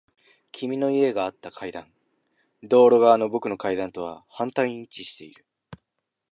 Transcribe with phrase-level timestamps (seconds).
[0.51, 1.93] 君の家があった階段。
[2.63, 5.45] 道路側の僕の階段とは反対に位置している。